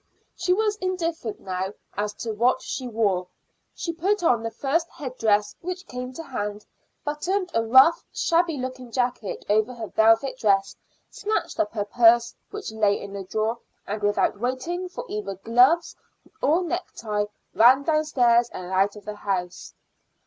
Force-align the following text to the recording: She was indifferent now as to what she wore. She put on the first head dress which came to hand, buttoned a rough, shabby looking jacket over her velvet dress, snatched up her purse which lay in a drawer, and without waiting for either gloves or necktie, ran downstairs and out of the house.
She 0.35 0.51
was 0.51 0.77
indifferent 0.77 1.41
now 1.41 1.73
as 1.95 2.11
to 2.15 2.31
what 2.31 2.63
she 2.63 2.87
wore. 2.87 3.27
She 3.75 3.93
put 3.93 4.23
on 4.23 4.41
the 4.41 4.49
first 4.49 4.89
head 4.89 5.15
dress 5.19 5.55
which 5.61 5.85
came 5.85 6.11
to 6.13 6.23
hand, 6.23 6.65
buttoned 7.05 7.51
a 7.53 7.63
rough, 7.63 8.03
shabby 8.11 8.57
looking 8.57 8.89
jacket 8.91 9.45
over 9.47 9.75
her 9.75 9.85
velvet 9.89 10.39
dress, 10.39 10.75
snatched 11.11 11.59
up 11.59 11.71
her 11.75 11.85
purse 11.85 12.33
which 12.49 12.71
lay 12.71 12.99
in 12.99 13.15
a 13.15 13.23
drawer, 13.23 13.59
and 13.85 14.01
without 14.01 14.39
waiting 14.39 14.89
for 14.89 15.05
either 15.07 15.35
gloves 15.35 15.95
or 16.41 16.63
necktie, 16.63 17.25
ran 17.53 17.83
downstairs 17.83 18.49
and 18.49 18.71
out 18.71 18.95
of 18.95 19.05
the 19.05 19.17
house. 19.17 19.75